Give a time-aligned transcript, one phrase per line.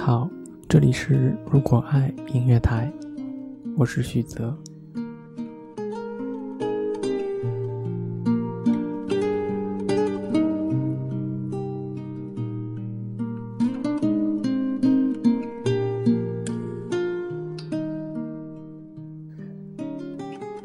[0.00, 0.26] 好，
[0.66, 2.90] 这里是如果爱音乐台，
[3.76, 4.56] 我是许泽。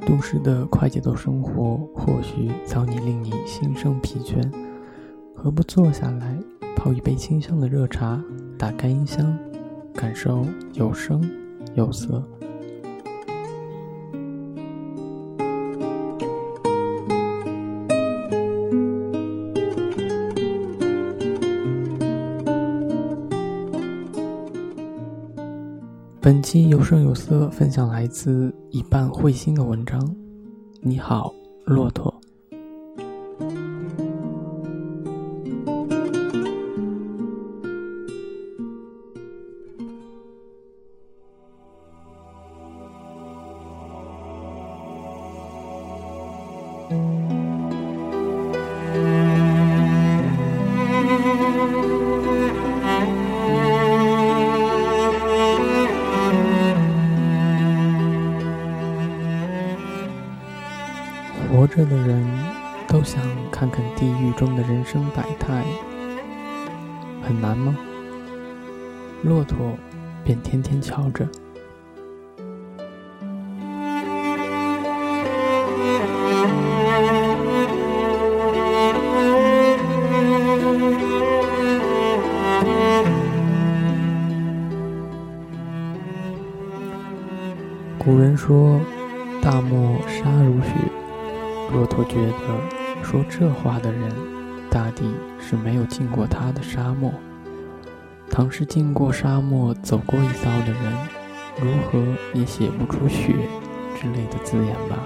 [0.07, 4.41] 都市的快节奏生活或许早已令你心生疲倦，
[5.35, 6.39] 何不坐下来
[6.77, 8.23] 泡一杯清香的热茶？
[8.57, 9.37] 打开音箱，
[9.93, 11.21] 感受有声
[11.75, 12.23] 有色。
[26.21, 30.15] 本期有声有色分享来自一半彗星的文章。
[30.81, 31.31] 你好，
[31.65, 32.14] 骆驼。
[61.75, 62.25] 活着的人
[62.87, 63.21] 都想
[63.51, 65.65] 看看地狱中的人生百态，
[67.21, 67.75] 很难吗？
[69.23, 69.77] 骆驼
[70.23, 71.27] 便天天瞧着。
[87.97, 88.79] 古人说
[89.43, 90.69] ：“大漠沙如雪。”
[91.71, 94.11] 骆驼觉得说这话的人，
[94.69, 95.03] 大抵
[95.39, 97.13] 是没有进过他的沙漠。
[98.29, 100.93] 倘是进过沙漠、走过一遭的人，
[101.61, 102.01] 如何
[102.33, 103.33] 也写不出“雪”
[103.95, 105.03] 之类的字眼吧。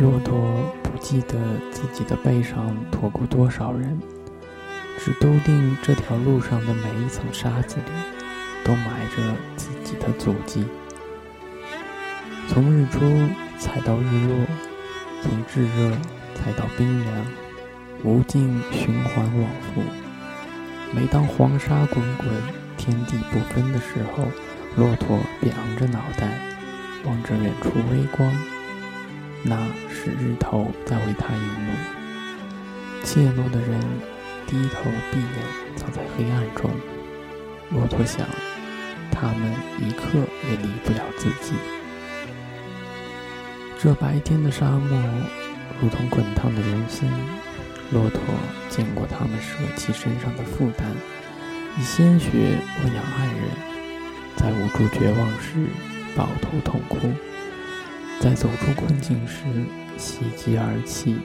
[0.00, 0.34] 骆驼
[1.10, 1.36] 记得
[1.72, 4.00] 自己的背上驮过多少人，
[4.96, 7.90] 只笃定这条路上的每一层沙子里
[8.64, 10.64] 都埋着自己的足迹。
[12.46, 13.00] 从日出
[13.58, 14.46] 踩到日落，
[15.20, 15.90] 从炙热
[16.36, 17.26] 踩到冰凉，
[18.04, 19.82] 无尽循环往复。
[20.94, 22.28] 每当黄沙滚滚、
[22.76, 24.28] 天地不分的时候，
[24.76, 26.38] 骆驼便昂着脑袋，
[27.04, 28.32] 望着远处微光。
[29.42, 29.56] 那
[29.88, 31.72] 是日头在为他引路，
[33.02, 33.80] 怯懦的人
[34.46, 36.70] 低头闭眼，藏在黑暗中。
[37.70, 38.26] 骆驼想，
[39.10, 41.54] 他们一刻也离不了自己。
[43.78, 45.00] 这白天的沙漠，
[45.80, 47.10] 如同滚烫的人心。
[47.92, 48.20] 骆驼
[48.68, 50.86] 见过他们舍弃身上的负担，
[51.78, 52.28] 以鲜血
[52.84, 53.42] 喂养爱人，
[54.36, 55.66] 在无助绝望时
[56.14, 56.98] 抱头痛哭。
[58.20, 59.44] 在走出困境时，
[59.96, 61.16] 喜极而泣，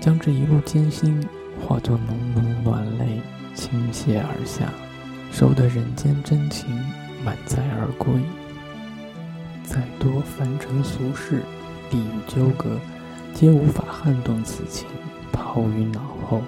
[0.00, 1.20] 将这一路艰辛
[1.60, 3.20] 化作浓浓暖泪
[3.52, 4.72] 倾泻而下，
[5.32, 6.70] 收得人间真情
[7.24, 8.12] 满载而归。
[9.64, 11.42] 再多凡尘俗世、
[11.90, 12.78] 地狱纠葛，
[13.34, 14.86] 皆无法撼动此情，
[15.32, 16.42] 抛于脑后。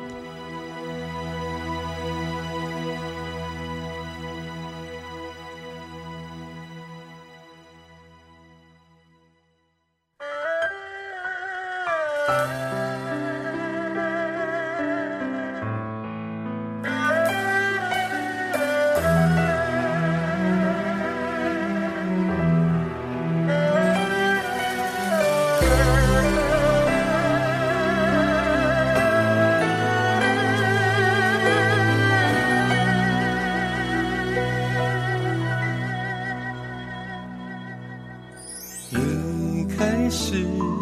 [38.93, 40.82] 夜开始。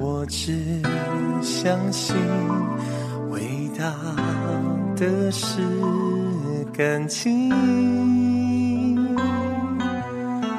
[0.00, 0.80] 我只
[1.42, 2.14] 相信
[3.30, 3.92] 伟大
[4.94, 5.60] 的是
[6.72, 7.50] 感情，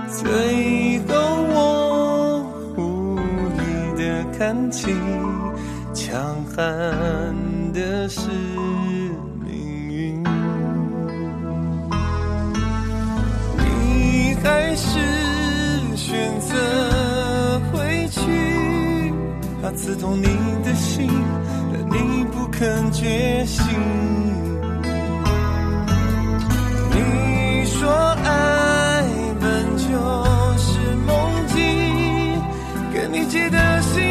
[0.09, 1.15] 最后
[1.53, 2.43] 我
[2.75, 3.15] 无
[3.55, 4.93] 力的看清，
[5.93, 6.19] 强
[6.53, 6.61] 悍
[7.71, 8.29] 的是
[9.45, 9.55] 命
[9.89, 10.21] 运。
[13.57, 14.99] 你还是
[19.73, 20.27] 刺痛你。
[20.61, 21.09] 的心，
[21.71, 23.65] 但你不肯觉醒。
[26.91, 27.89] 你说
[28.23, 29.03] 爱
[29.39, 29.87] 本就
[30.57, 31.57] 是梦境，
[32.93, 34.08] 跟你借的心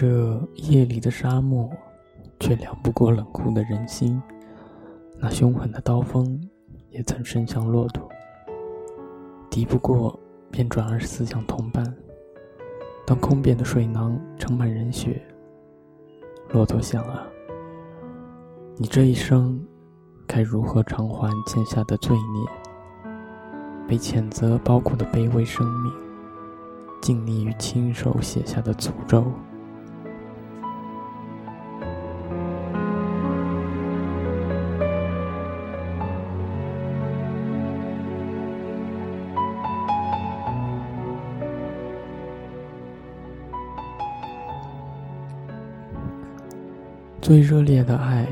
[0.00, 1.70] 这夜里的沙漠，
[2.38, 4.18] 却凉不过冷酷的人心。
[5.18, 6.40] 那凶狠的刀锋，
[6.88, 8.08] 也曾伸向骆驼。
[9.50, 10.18] 敌不过，
[10.50, 11.94] 便转而撕向同伴。
[13.06, 15.20] 当空变的水囊盛满人血，
[16.48, 17.26] 骆驼想啊，
[18.78, 19.62] 你这一生
[20.26, 22.50] 该如何偿还欠下的罪孽？
[23.86, 25.92] 被谴责包裹的卑微生命，
[27.02, 29.30] 尽力于亲手写下的诅咒。
[47.20, 48.26] 最热烈的爱，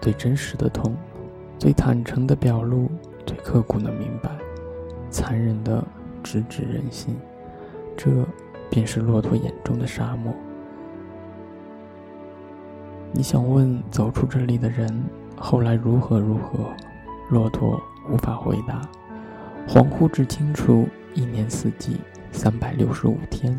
[0.00, 0.96] 最真实的痛，
[1.60, 2.90] 最坦诚的表露，
[3.24, 4.30] 最刻骨的明白，
[5.10, 5.82] 残忍的
[6.24, 7.16] 直指人心。
[7.96, 8.10] 这
[8.68, 10.34] 便是骆驼眼中的沙漠。
[13.12, 15.04] 你想问走出这里的人
[15.36, 16.66] 后来如何如何？
[17.30, 17.80] 骆驼
[18.10, 18.82] 无法回答，
[19.68, 22.00] 恍惚只清楚一年四季，
[22.32, 23.58] 三百六十五天，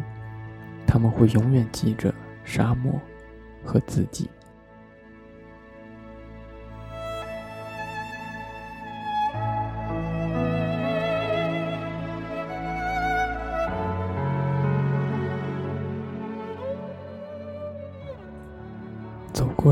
[0.86, 2.14] 他们会永远记着
[2.44, 2.94] 沙漠
[3.64, 4.30] 和自己。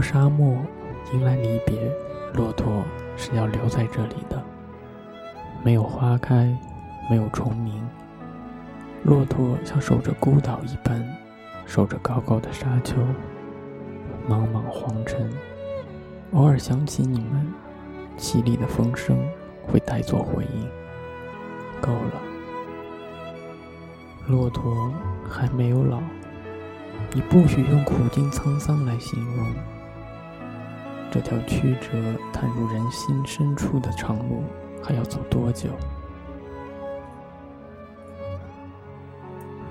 [0.02, 0.58] 沙漠，
[1.14, 1.92] 迎来离别，
[2.34, 2.84] 骆驼
[3.16, 4.42] 是要留在这里的。
[5.64, 6.58] 没有花开，
[7.10, 7.88] 没有虫鸣，
[9.04, 11.06] 骆驼像守着孤岛一般，
[11.66, 12.98] 守着高高的沙丘，
[14.28, 15.32] 茫茫黄尘。
[16.34, 17.54] 偶尔想起你们，
[18.18, 19.18] 凄厉的风声
[19.68, 20.68] 会带作回应。
[21.80, 22.22] 够了，
[24.28, 24.92] 骆驼
[25.30, 26.00] 还没有老。
[27.14, 29.46] 你不许用苦尽沧桑来形容
[31.12, 31.90] 这条曲折
[32.32, 34.44] 探入人心深处的长路，
[34.82, 35.70] 还要走多久？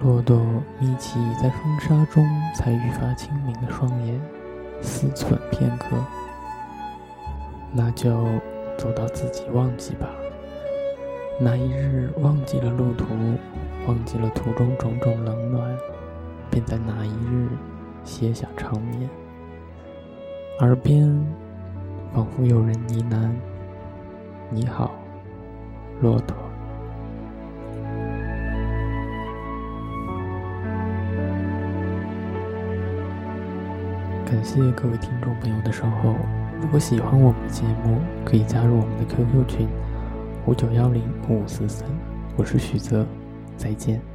[0.03, 0.39] 骆驼
[0.79, 2.23] 眯起在风沙中
[2.55, 4.21] 才愈发清明的双眼，
[4.83, 5.97] 思忖片刻，
[7.73, 8.11] 那就
[8.77, 10.07] 走到自己忘记吧。
[11.41, 13.07] 那一日忘记了路途，
[13.87, 15.75] 忘记了途中种种冷暖。
[16.51, 17.49] 便在哪一日
[18.05, 19.09] 歇下长眠，
[20.61, 21.09] 耳边
[22.13, 23.31] 仿佛有人呢喃
[24.53, 24.91] ：“你好，
[26.03, 26.37] 骆驼。”
[34.27, 36.15] 感谢各位听众朋友的守候。
[36.61, 39.67] 如果喜欢我们的节目，可以加入我们的 QQ 群：
[40.45, 41.89] 五九幺零五五四三。
[42.37, 43.07] 我是许泽，
[43.57, 44.10] 再见。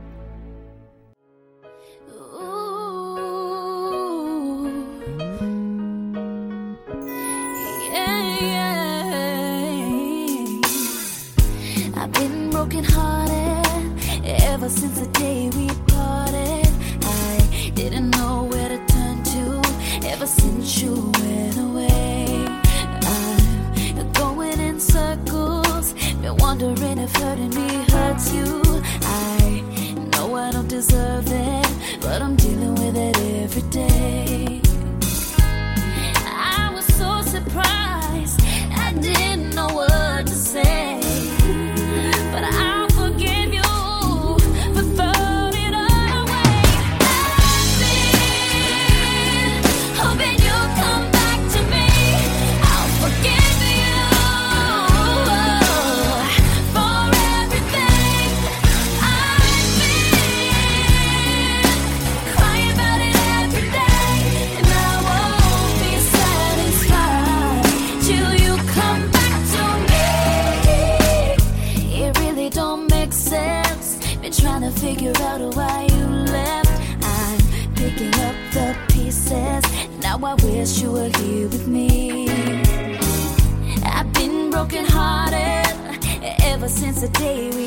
[86.96, 87.50] Since the day.
[87.50, 87.65] We